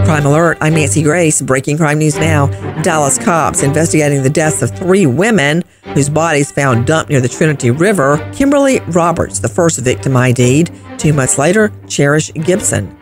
Crime 0.00 0.26
Alert, 0.26 0.58
I'm 0.60 0.74
Nancy 0.74 1.02
Grace. 1.02 1.40
Breaking 1.40 1.76
crime 1.76 1.98
news 1.98 2.16
now. 2.16 2.48
Dallas 2.82 3.18
cops 3.18 3.62
investigating 3.62 4.22
the 4.22 4.30
deaths 4.30 4.60
of 4.60 4.76
three 4.76 5.06
women 5.06 5.62
whose 5.94 6.08
bodies 6.08 6.50
found 6.50 6.86
dumped 6.86 7.10
near 7.10 7.20
the 7.20 7.28
Trinity 7.28 7.70
River. 7.70 8.18
Kimberly 8.34 8.80
Roberts, 8.88 9.38
the 9.38 9.48
first 9.48 9.78
victim 9.78 10.16
ID'd. 10.16 10.72
Two 10.98 11.12
months 11.12 11.38
later, 11.38 11.72
Cherish 11.86 12.32
Gibson. 12.32 12.96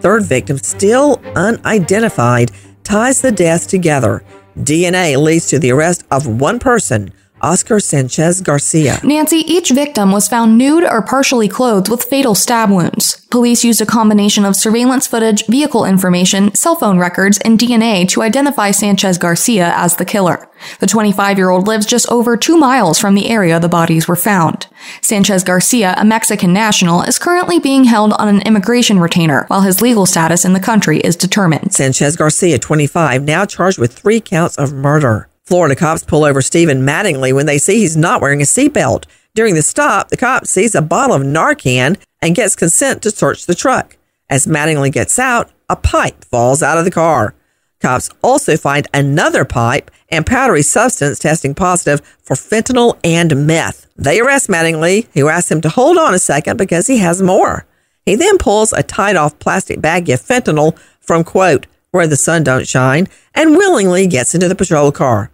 Third 0.00 0.24
victim, 0.24 0.56
still 0.58 1.20
unidentified, 1.36 2.50
ties 2.82 3.20
the 3.20 3.30
deaths 3.30 3.66
together. 3.66 4.24
DNA 4.58 5.16
leads 5.22 5.48
to 5.48 5.58
the 5.58 5.72
arrest 5.72 6.04
of 6.10 6.26
one 6.40 6.58
person 6.58 7.12
Oscar 7.42 7.80
Sanchez 7.80 8.40
Garcia. 8.40 8.98
Nancy, 9.04 9.38
each 9.38 9.70
victim 9.70 10.12
was 10.12 10.28
found 10.28 10.58
nude 10.58 10.84
or 10.84 11.02
partially 11.02 11.48
clothed 11.48 11.88
with 11.88 12.04
fatal 12.04 12.34
stab 12.34 12.70
wounds. 12.70 13.26
Police 13.30 13.64
used 13.64 13.80
a 13.80 13.86
combination 13.86 14.44
of 14.44 14.56
surveillance 14.56 15.06
footage, 15.06 15.46
vehicle 15.46 15.84
information, 15.84 16.54
cell 16.54 16.76
phone 16.76 16.98
records, 16.98 17.38
and 17.44 17.58
DNA 17.58 18.08
to 18.08 18.22
identify 18.22 18.70
Sanchez 18.70 19.18
Garcia 19.18 19.72
as 19.74 19.96
the 19.96 20.04
killer. 20.04 20.48
The 20.80 20.86
25 20.86 21.38
year 21.38 21.50
old 21.50 21.66
lives 21.66 21.86
just 21.86 22.08
over 22.10 22.36
two 22.36 22.56
miles 22.56 22.98
from 22.98 23.14
the 23.14 23.28
area 23.28 23.60
the 23.60 23.68
bodies 23.68 24.08
were 24.08 24.16
found. 24.16 24.66
Sanchez 25.02 25.44
Garcia, 25.44 25.94
a 25.98 26.04
Mexican 26.04 26.52
national, 26.52 27.02
is 27.02 27.18
currently 27.18 27.58
being 27.58 27.84
held 27.84 28.12
on 28.14 28.28
an 28.28 28.42
immigration 28.42 28.98
retainer 28.98 29.44
while 29.48 29.60
his 29.60 29.82
legal 29.82 30.06
status 30.06 30.44
in 30.44 30.54
the 30.54 30.60
country 30.60 30.98
is 31.00 31.16
determined. 31.16 31.72
Sanchez 31.72 32.16
Garcia, 32.16 32.58
25, 32.58 33.22
now 33.24 33.44
charged 33.44 33.78
with 33.78 33.92
three 33.92 34.20
counts 34.20 34.56
of 34.56 34.72
murder. 34.72 35.27
Florida 35.48 35.74
cops 35.74 36.02
pull 36.02 36.24
over 36.24 36.42
Stephen 36.42 36.82
Mattingly 36.82 37.32
when 37.32 37.46
they 37.46 37.56
see 37.56 37.78
he's 37.78 37.96
not 37.96 38.20
wearing 38.20 38.42
a 38.42 38.44
seatbelt. 38.44 39.06
During 39.34 39.54
the 39.54 39.62
stop, 39.62 40.10
the 40.10 40.16
cop 40.18 40.46
sees 40.46 40.74
a 40.74 40.82
bottle 40.82 41.16
of 41.16 41.22
Narcan 41.22 41.96
and 42.20 42.34
gets 42.34 42.54
consent 42.54 43.00
to 43.00 43.10
search 43.10 43.46
the 43.46 43.54
truck. 43.54 43.96
As 44.28 44.46
Mattingly 44.46 44.92
gets 44.92 45.18
out, 45.18 45.50
a 45.70 45.74
pipe 45.74 46.22
falls 46.22 46.62
out 46.62 46.76
of 46.76 46.84
the 46.84 46.90
car. 46.90 47.34
Cops 47.80 48.10
also 48.22 48.58
find 48.58 48.88
another 48.92 49.46
pipe 49.46 49.90
and 50.10 50.26
powdery 50.26 50.60
substance 50.60 51.18
testing 51.18 51.54
positive 51.54 52.02
for 52.22 52.36
fentanyl 52.36 52.98
and 53.02 53.46
meth. 53.46 53.86
They 53.96 54.20
arrest 54.20 54.48
Mattingly, 54.48 55.06
who 55.14 55.28
asks 55.30 55.50
him 55.50 55.62
to 55.62 55.70
hold 55.70 55.96
on 55.96 56.12
a 56.12 56.18
second 56.18 56.58
because 56.58 56.88
he 56.88 56.98
has 56.98 57.22
more. 57.22 57.64
He 58.04 58.16
then 58.16 58.36
pulls 58.36 58.74
a 58.74 58.82
tied 58.82 59.16
off 59.16 59.38
plastic 59.38 59.78
baggie 59.78 60.12
of 60.12 60.20
fentanyl 60.20 60.78
from, 61.00 61.24
quote, 61.24 61.66
where 61.90 62.06
the 62.06 62.16
sun 62.16 62.44
don't 62.44 62.68
shine, 62.68 63.08
and 63.34 63.56
willingly 63.56 64.06
gets 64.06 64.34
into 64.34 64.46
the 64.46 64.54
patrol 64.54 64.92
car. 64.92 65.30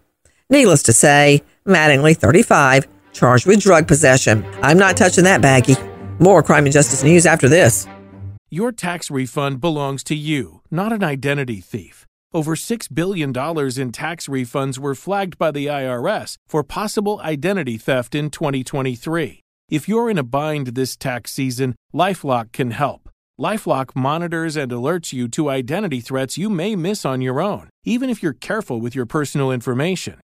Needless 0.51 0.83
to 0.85 0.93
say, 0.93 1.43
Mattingly, 1.67 2.17
35, 2.17 2.87
charged 3.13 3.47
with 3.47 3.61
drug 3.61 3.89
possession. 3.89 4.45
I'm 4.63 4.79
not 4.79 4.97
touching 4.97 5.25
that 5.25 5.41
baggie. 5.41 5.81
More 6.21 6.43
crime 6.43 6.65
and 6.67 6.73
justice 6.73 7.03
news 7.03 7.27
after 7.27 7.49
this. 7.49 7.87
Your 8.51 8.71
tax 8.71 9.11
refund 9.11 9.61
belongs 9.61 10.05
to 10.05 10.15
you, 10.15 10.61
not 10.71 10.93
an 10.93 11.03
identity 11.03 11.61
thief. 11.61 12.07
Over 12.33 12.55
$6 12.55 12.95
billion 12.95 13.31
in 13.31 13.93
tax 13.93 14.29
refunds 14.29 14.79
were 14.79 14.95
flagged 14.95 15.39
by 15.39 15.51
the 15.51 15.67
IRS 15.67 16.37
for 16.47 16.63
possible 16.63 17.21
identity 17.23 17.79
theft 17.79 18.15
in 18.15 18.29
2023. 18.31 19.41
If 19.71 19.89
you're 19.89 20.11
in 20.11 20.19
a 20.19 20.23
bind 20.23 20.69
this 20.69 20.97
tax 20.97 21.33
season, 21.33 21.75
Lifelock 21.95 22.53
can 22.53 22.73
help. 22.73 23.09
Lifelock 23.41 23.97
monitors 23.97 24.57
and 24.57 24.71
alerts 24.71 25.13
you 25.13 25.27
to 25.29 25.49
identity 25.49 26.01
threats 26.01 26.37
you 26.37 26.51
may 26.51 26.77
miss 26.77 27.05
on 27.05 27.21
your 27.21 27.41
own, 27.41 27.71
even 27.85 28.11
if 28.11 28.23
you're 28.23 28.35
careful 28.35 28.81
with 28.81 28.95
your 28.95 29.07
personal 29.07 29.51
information. 29.51 30.21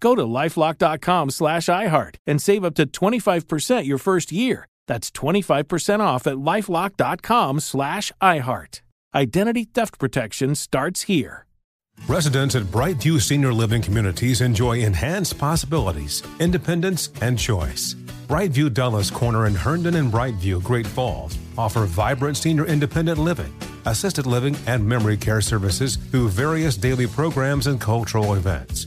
Go 0.00 0.14
to 0.14 0.22
lifelock.com 0.22 1.30
slash 1.30 1.66
iHeart 1.66 2.16
and 2.26 2.40
save 2.40 2.64
up 2.64 2.74
to 2.76 2.86
25% 2.86 3.84
your 3.84 3.98
first 3.98 4.32
year. 4.32 4.66
That's 4.86 5.10
25% 5.10 6.00
off 6.00 6.26
at 6.26 6.36
lifelock.com 6.36 7.60
slash 7.60 8.12
iHeart. 8.20 8.80
Identity 9.14 9.64
theft 9.64 9.98
protection 9.98 10.54
starts 10.54 11.02
here. 11.02 11.46
Residents 12.06 12.54
at 12.54 12.62
Brightview 12.64 13.20
Senior 13.20 13.52
Living 13.52 13.82
Communities 13.82 14.40
enjoy 14.40 14.78
enhanced 14.78 15.36
possibilities, 15.36 16.22
independence, 16.38 17.10
and 17.20 17.36
choice. 17.38 17.94
Brightview 18.28 18.72
Dulles 18.72 19.10
Corner 19.10 19.46
in 19.46 19.54
Herndon 19.54 19.96
and 19.96 20.12
Brightview, 20.12 20.62
Great 20.62 20.86
Falls, 20.86 21.36
offer 21.56 21.86
vibrant 21.86 22.36
senior 22.36 22.66
independent 22.66 23.18
living, 23.18 23.52
assisted 23.86 24.26
living, 24.26 24.56
and 24.66 24.86
memory 24.86 25.16
care 25.16 25.40
services 25.40 25.96
through 25.96 26.28
various 26.28 26.76
daily 26.76 27.06
programs 27.06 27.66
and 27.66 27.80
cultural 27.80 28.34
events 28.34 28.86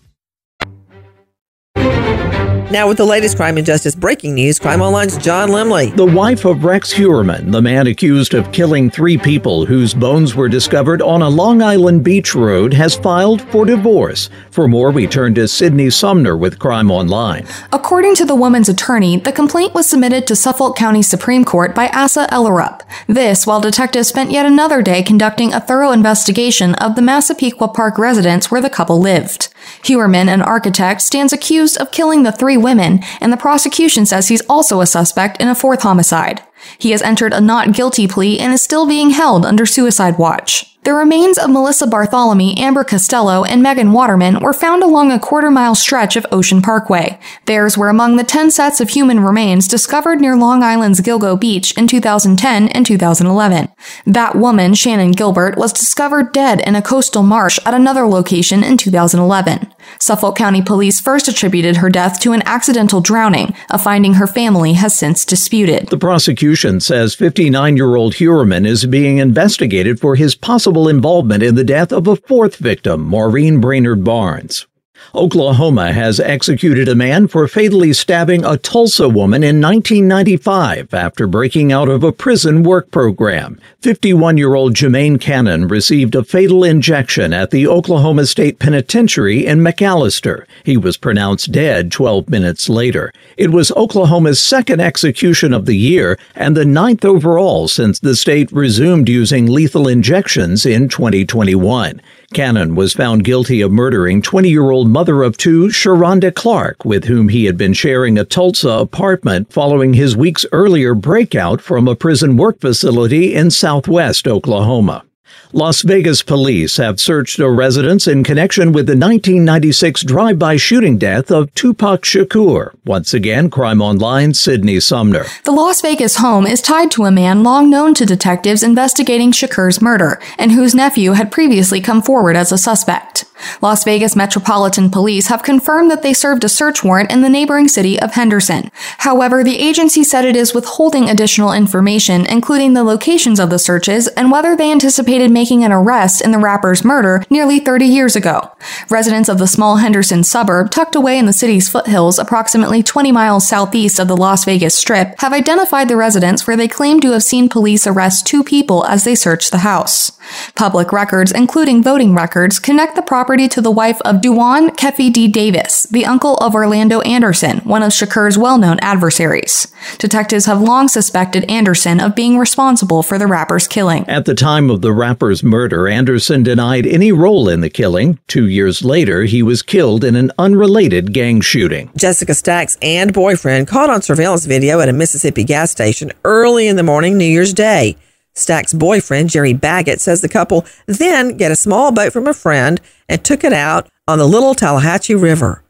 Now, 2.71 2.87
with 2.87 2.99
the 2.99 3.05
latest 3.05 3.35
crime 3.35 3.57
and 3.57 3.65
justice 3.65 3.95
breaking 3.95 4.35
news, 4.35 4.57
Crime 4.57 4.81
Online's 4.81 5.17
John 5.17 5.49
Limley. 5.49 5.93
The 5.93 6.05
wife 6.05 6.45
of 6.45 6.63
Rex 6.63 6.93
Heuermann, 6.93 7.51
the 7.51 7.61
man 7.61 7.87
accused 7.87 8.33
of 8.33 8.53
killing 8.53 8.89
three 8.89 9.17
people 9.17 9.65
whose 9.65 9.93
bones 9.93 10.35
were 10.35 10.47
discovered 10.47 11.01
on 11.01 11.21
a 11.21 11.27
Long 11.27 11.61
Island 11.61 12.05
beach 12.05 12.33
road, 12.33 12.73
has 12.73 12.95
filed 12.95 13.41
for 13.49 13.65
divorce. 13.65 14.29
For 14.51 14.69
more, 14.69 14.89
we 14.89 15.05
turn 15.05 15.35
to 15.35 15.49
Sydney 15.49 15.89
Sumner 15.89 16.37
with 16.37 16.59
Crime 16.59 16.89
Online. 16.89 17.45
According 17.73 18.15
to 18.15 18.25
the 18.25 18.35
woman's 18.35 18.69
attorney, 18.69 19.17
the 19.17 19.33
complaint 19.33 19.73
was 19.73 19.89
submitted 19.89 20.25
to 20.27 20.35
Suffolk 20.37 20.77
County 20.77 21.01
Supreme 21.01 21.43
Court 21.43 21.75
by 21.75 21.89
Asa 21.89 22.25
Ellerup. 22.31 22.83
This 23.05 23.45
while 23.45 23.59
detectives 23.59 24.07
spent 24.07 24.31
yet 24.31 24.45
another 24.45 24.81
day 24.81 25.03
conducting 25.03 25.51
a 25.51 25.59
thorough 25.59 25.91
investigation 25.91 26.75
of 26.75 26.95
the 26.95 27.01
Massapequa 27.01 27.67
Park 27.67 27.97
residence 27.97 28.49
where 28.49 28.61
the 28.61 28.69
couple 28.69 29.01
lived. 29.01 29.49
Heuermann, 29.83 30.29
an 30.29 30.41
architect, 30.41 31.01
stands 31.01 31.33
accused 31.33 31.77
of 31.77 31.91
killing 31.91 32.23
the 32.23 32.31
three 32.31 32.60
women, 32.61 33.01
and 33.19 33.31
the 33.31 33.37
prosecution 33.37 34.05
says 34.05 34.27
he's 34.27 34.45
also 34.47 34.81
a 34.81 34.85
suspect 34.85 35.41
in 35.41 35.47
a 35.47 35.55
fourth 35.55 35.81
homicide. 35.81 36.41
He 36.77 36.91
has 36.91 37.01
entered 37.01 37.33
a 37.33 37.41
not 37.41 37.73
guilty 37.73 38.07
plea 38.07 38.39
and 38.39 38.53
is 38.53 38.61
still 38.61 38.87
being 38.87 39.11
held 39.11 39.45
under 39.45 39.65
suicide 39.65 40.17
watch. 40.17 40.71
The 40.83 40.93
remains 40.95 41.37
of 41.37 41.51
Melissa 41.51 41.85
Barthelemy, 41.85 42.57
Amber 42.57 42.83
Costello, 42.83 43.43
and 43.43 43.61
Megan 43.61 43.91
Waterman 43.91 44.39
were 44.39 44.51
found 44.51 44.81
along 44.81 45.11
a 45.11 45.19
quarter 45.19 45.51
mile 45.51 45.75
stretch 45.75 46.15
of 46.15 46.25
Ocean 46.31 46.59
Parkway. 46.59 47.19
Theirs 47.45 47.77
were 47.77 47.89
among 47.89 48.15
the 48.15 48.23
10 48.23 48.49
sets 48.49 48.81
of 48.81 48.89
human 48.89 49.19
remains 49.19 49.67
discovered 49.67 50.19
near 50.19 50.35
Long 50.35 50.63
Island's 50.63 50.99
Gilgo 50.99 51.39
Beach 51.39 51.77
in 51.77 51.85
2010 51.85 52.69
and 52.69 52.83
2011. 52.83 53.69
That 54.07 54.33
woman, 54.33 54.71
Shannan 54.71 55.15
Gilbert, 55.15 55.55
was 55.55 55.71
discovered 55.71 56.33
dead 56.33 56.61
in 56.61 56.75
a 56.75 56.81
coastal 56.81 57.21
marsh 57.21 57.59
at 57.63 57.75
another 57.75 58.07
location 58.07 58.63
in 58.63 58.75
2011. 58.75 59.71
Suffolk 60.01 60.35
County 60.35 60.63
Police 60.63 60.99
first 60.99 61.27
attributed 61.27 61.77
her 61.77 61.87
death 61.87 62.19
to 62.21 62.31
an 62.31 62.41
accidental 62.47 63.01
drowning, 63.01 63.53
a 63.69 63.77
finding 63.77 64.15
her 64.15 64.25
family 64.25 64.73
has 64.73 64.97
since 64.97 65.23
disputed. 65.23 65.89
The 65.89 65.97
prosecution 65.99 66.79
says 66.79 67.13
59 67.13 67.77
year 67.77 67.95
old 67.95 68.15
Heuermann 68.15 68.65
is 68.65 68.87
being 68.87 69.19
investigated 69.19 69.99
for 69.99 70.15
his 70.15 70.33
possible 70.33 70.89
involvement 70.89 71.43
in 71.43 71.53
the 71.53 71.63
death 71.63 71.93
of 71.93 72.07
a 72.07 72.15
fourth 72.15 72.55
victim, 72.55 73.01
Maureen 73.01 73.61
Brainard 73.61 74.03
Barnes. 74.03 74.65
Oklahoma 75.13 75.91
has 75.93 76.19
executed 76.19 76.87
a 76.87 76.95
man 76.95 77.27
for 77.27 77.47
fatally 77.47 77.93
stabbing 77.93 78.45
a 78.45 78.57
Tulsa 78.57 79.09
woman 79.09 79.43
in 79.43 79.59
1995 79.59 80.93
after 80.93 81.27
breaking 81.27 81.71
out 81.71 81.89
of 81.89 82.03
a 82.03 82.11
prison 82.11 82.63
work 82.63 82.91
program. 82.91 83.59
51 83.81 84.37
year 84.37 84.55
old 84.55 84.73
Jermaine 84.73 85.19
Cannon 85.19 85.67
received 85.67 86.15
a 86.15 86.23
fatal 86.23 86.63
injection 86.63 87.33
at 87.33 87.51
the 87.51 87.67
Oklahoma 87.67 88.25
State 88.25 88.59
Penitentiary 88.59 89.45
in 89.45 89.59
McAlester. 89.59 90.45
He 90.63 90.77
was 90.77 90.97
pronounced 90.97 91.51
dead 91.51 91.91
12 91.91 92.29
minutes 92.29 92.69
later. 92.69 93.11
It 93.37 93.51
was 93.51 93.71
Oklahoma's 93.71 94.41
second 94.41 94.79
execution 94.79 95.53
of 95.53 95.65
the 95.65 95.77
year 95.77 96.17
and 96.35 96.55
the 96.55 96.65
ninth 96.65 97.03
overall 97.03 97.67
since 97.67 97.99
the 97.99 98.15
state 98.15 98.51
resumed 98.51 99.09
using 99.09 99.47
lethal 99.47 99.87
injections 99.87 100.65
in 100.65 100.87
2021. 100.87 102.01
Cannon 102.33 102.75
was 102.75 102.93
found 102.93 103.25
guilty 103.25 103.59
of 103.59 103.71
murdering 103.71 104.21
20 104.21 104.49
year 104.49 104.71
old 104.71 104.90
mother 104.91 105.23
of 105.23 105.37
two, 105.37 105.67
Sharonda 105.67 106.35
Clark, 106.35 106.83
with 106.83 107.05
whom 107.05 107.29
he 107.29 107.45
had 107.45 107.57
been 107.57 107.73
sharing 107.73 108.17
a 108.17 108.25
Tulsa 108.25 108.69
apartment 108.69 109.51
following 109.51 109.93
his 109.93 110.17
weeks 110.17 110.45
earlier 110.51 110.93
breakout 110.93 111.61
from 111.61 111.87
a 111.87 111.95
prison 111.95 112.35
work 112.35 112.59
facility 112.59 113.33
in 113.33 113.49
southwest 113.51 114.27
Oklahoma. 114.27 115.05
Las 115.53 115.81
Vegas 115.81 116.23
police 116.23 116.77
have 116.77 116.99
searched 116.99 117.39
a 117.39 117.49
residence 117.49 118.07
in 118.07 118.23
connection 118.23 118.71
with 118.71 118.85
the 118.85 118.93
1996 118.93 120.03
drive-by 120.03 120.55
shooting 120.55 120.97
death 120.97 121.29
of 121.29 121.53
Tupac 121.55 122.03
Shakur. 122.03 122.73
Once 122.85 123.13
again, 123.13 123.49
Crime 123.49 123.81
Online, 123.81 124.33
Sydney 124.33 124.79
Sumner. 124.79 125.25
The 125.43 125.51
Las 125.51 125.81
Vegas 125.81 126.17
home 126.17 126.47
is 126.47 126.61
tied 126.61 126.89
to 126.91 127.03
a 127.03 127.11
man 127.11 127.43
long 127.43 127.69
known 127.69 127.93
to 127.95 128.05
detectives 128.05 128.63
investigating 128.63 129.33
Shakur's 129.33 129.81
murder 129.81 130.21
and 130.37 130.53
whose 130.53 130.73
nephew 130.73 131.11
had 131.11 131.31
previously 131.31 131.81
come 131.81 132.01
forward 132.01 132.37
as 132.37 132.53
a 132.53 132.57
suspect. 132.57 133.20
Las 133.61 133.83
Vegas 133.83 134.15
Metropolitan 134.15 134.89
Police 134.89 135.27
have 135.27 135.43
confirmed 135.43 135.89
that 135.91 136.01
they 136.01 136.13
served 136.13 136.43
a 136.43 136.49
search 136.49 136.83
warrant 136.83 137.11
in 137.11 137.21
the 137.21 137.29
neighboring 137.29 137.67
city 137.67 137.99
of 137.99 138.13
Henderson. 138.13 138.71
However, 138.99 139.43
the 139.43 139.59
agency 139.59 140.03
said 140.03 140.25
it 140.25 140.35
is 140.35 140.53
withholding 140.53 141.09
additional 141.09 141.53
information, 141.53 142.25
including 142.25 142.73
the 142.73 142.83
locations 142.83 143.39
of 143.39 143.49
the 143.49 143.59
searches 143.59 144.07
and 144.09 144.31
whether 144.31 144.55
they 144.55 144.71
anticipated 144.71 145.31
making 145.31 145.63
an 145.63 145.71
arrest 145.71 146.21
in 146.21 146.31
the 146.31 146.39
rapper's 146.39 146.83
murder 146.83 147.23
nearly 147.29 147.59
30 147.59 147.85
years 147.85 148.15
ago. 148.15 148.51
Residents 148.89 149.29
of 149.29 149.37
the 149.37 149.47
small 149.47 149.77
Henderson 149.77 150.23
suburb, 150.23 150.71
tucked 150.71 150.95
away 150.95 151.17
in 151.17 151.25
the 151.25 151.33
city's 151.33 151.69
foothills 151.69 152.19
approximately 152.19 152.83
20 152.83 153.11
miles 153.11 153.47
southeast 153.47 153.99
of 153.99 154.07
the 154.07 154.17
Las 154.17 154.45
Vegas 154.45 154.75
Strip, 154.75 155.15
have 155.19 155.33
identified 155.33 155.87
the 155.87 155.97
residence 155.97 156.47
where 156.47 156.57
they 156.57 156.67
claim 156.67 156.99
to 156.99 157.11
have 157.11 157.23
seen 157.23 157.49
police 157.49 157.87
arrest 157.87 158.25
two 158.25 158.43
people 158.43 158.85
as 158.85 159.03
they 159.03 159.15
searched 159.15 159.51
the 159.51 159.59
house. 159.59 160.11
Public 160.55 160.91
records, 160.91 161.31
including 161.31 161.83
voting 161.83 162.13
records, 162.13 162.59
connect 162.59 162.95
the 162.95 163.01
property 163.01 163.47
to 163.47 163.61
the 163.61 163.71
wife 163.71 163.99
of 164.01 164.21
Duane 164.21 164.69
Keffe 164.71 165.11
D. 165.11 165.27
Davis, 165.27 165.83
the 165.83 166.05
uncle 166.05 166.35
of 166.37 166.55
Orlando 166.55 167.01
Anderson, 167.01 167.59
one 167.59 167.83
of 167.83 167.91
Shakur's 167.91 168.37
well-known 168.37 168.79
adversaries. 168.81 169.67
Detectives 169.97 170.45
have 170.45 170.61
long 170.61 170.87
suspected 170.87 171.49
Anderson 171.49 171.99
of 171.99 172.15
being 172.15 172.37
responsible 172.37 173.03
for 173.03 173.17
the 173.17 173.27
rapper's 173.27 173.67
killing. 173.67 174.07
At 174.07 174.25
the 174.25 174.35
time 174.35 174.69
of 174.69 174.81
the 174.81 174.93
rapper's 174.93 175.43
murder, 175.43 175.87
Anderson 175.87 176.43
denied 176.43 176.85
any 176.85 177.11
role 177.11 177.49
in 177.49 177.61
the 177.61 177.69
killing. 177.69 178.19
Two 178.27 178.47
years 178.47 178.83
later, 178.83 179.23
he 179.23 179.41
was 179.41 179.61
killed 179.61 180.03
in 180.03 180.15
an 180.15 180.31
unrelated 180.37 181.13
gang 181.13 181.41
shooting. 181.41 181.89
Jessica 181.97 182.33
Stacks 182.33 182.77
and 182.81 183.13
boyfriend 183.13 183.67
caught 183.67 183.89
on 183.89 184.01
surveillance 184.01 184.45
video 184.45 184.79
at 184.79 184.89
a 184.89 184.93
Mississippi 184.93 185.43
gas 185.43 185.71
station 185.71 186.11
early 186.23 186.67
in 186.67 186.75
the 186.75 186.83
morning 186.83 187.17
New 187.17 187.25
Year's 187.25 187.53
Day. 187.53 187.97
Stack's 188.33 188.73
boyfriend, 188.73 189.29
Jerry 189.29 189.53
Baggett, 189.53 189.99
says 190.01 190.21
the 190.21 190.29
couple 190.29 190.65
then 190.85 191.37
get 191.37 191.51
a 191.51 191.55
small 191.55 191.91
boat 191.91 192.13
from 192.13 192.27
a 192.27 192.33
friend 192.33 192.79
and 193.09 193.23
took 193.23 193.43
it 193.43 193.53
out 193.53 193.89
on 194.07 194.17
the 194.17 194.27
Little 194.27 194.55
Tallahatchie 194.55 195.15
River. 195.15 195.63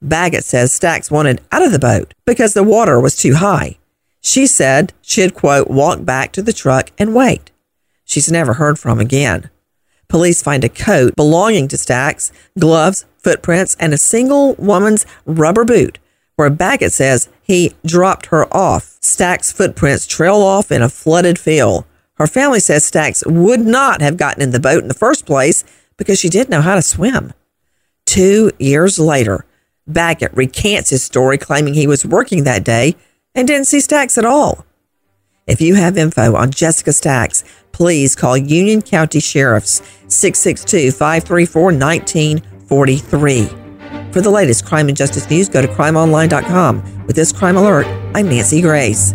Baggett 0.00 0.44
says 0.44 0.72
Stacks 0.72 1.10
wanted 1.10 1.40
out 1.50 1.62
of 1.62 1.72
the 1.72 1.78
boat 1.78 2.14
because 2.24 2.54
the 2.54 2.62
water 2.62 3.00
was 3.00 3.16
too 3.16 3.34
high. 3.34 3.78
She 4.20 4.46
said 4.46 4.92
she'd, 5.00 5.34
quote, 5.34 5.68
walk 5.68 6.04
back 6.04 6.32
to 6.32 6.42
the 6.42 6.52
truck 6.52 6.90
and 6.98 7.14
wait. 7.14 7.50
She's 8.04 8.30
never 8.30 8.54
heard 8.54 8.78
from 8.78 8.98
again. 8.98 9.50
Police 10.08 10.42
find 10.42 10.64
a 10.64 10.68
coat 10.68 11.14
belonging 11.16 11.68
to 11.68 11.76
Stacks, 11.76 12.32
gloves, 12.58 13.04
footprints, 13.18 13.76
and 13.78 13.92
a 13.92 13.98
single 13.98 14.54
woman's 14.54 15.04
rubber 15.26 15.64
boot, 15.64 15.98
where 16.36 16.48
Baggett 16.48 16.92
says 16.92 17.28
he 17.42 17.74
dropped 17.84 18.26
her 18.26 18.52
off. 18.54 18.96
Stacks' 19.00 19.52
footprints 19.52 20.06
trail 20.06 20.36
off 20.36 20.72
in 20.72 20.82
a 20.82 20.88
flooded 20.88 21.38
field. 21.38 21.84
Her 22.18 22.26
family 22.26 22.60
says 22.60 22.84
Stacks 22.84 23.22
would 23.26 23.60
not 23.60 24.00
have 24.00 24.16
gotten 24.16 24.42
in 24.42 24.50
the 24.50 24.60
boat 24.60 24.82
in 24.82 24.88
the 24.88 24.94
first 24.94 25.24
place 25.24 25.64
because 25.96 26.18
she 26.18 26.28
didn't 26.28 26.50
know 26.50 26.60
how 26.60 26.74
to 26.74 26.82
swim. 26.82 27.32
Two 28.06 28.50
years 28.58 28.98
later, 28.98 29.44
Baggett 29.86 30.34
recants 30.34 30.90
his 30.90 31.02
story, 31.02 31.38
claiming 31.38 31.74
he 31.74 31.86
was 31.86 32.04
working 32.04 32.44
that 32.44 32.64
day 32.64 32.96
and 33.34 33.46
didn't 33.46 33.66
see 33.66 33.80
Stacks 33.80 34.18
at 34.18 34.24
all. 34.24 34.64
If 35.46 35.60
you 35.60 35.76
have 35.76 35.96
info 35.96 36.34
on 36.34 36.50
Jessica 36.50 36.92
Stacks, 36.92 37.44
please 37.72 38.14
call 38.14 38.36
Union 38.36 38.82
County 38.82 39.20
Sheriff's 39.20 39.80
662 40.08 40.90
534 40.90 41.62
1943. 41.62 44.12
For 44.12 44.20
the 44.20 44.30
latest 44.30 44.66
crime 44.66 44.88
and 44.88 44.96
justice 44.96 45.28
news, 45.30 45.48
go 45.48 45.62
to 45.62 45.68
crimeonline.com. 45.68 47.06
With 47.06 47.16
this 47.16 47.32
crime 47.32 47.56
alert, 47.56 47.86
I'm 48.14 48.28
Nancy 48.28 48.60
Grace. 48.60 49.14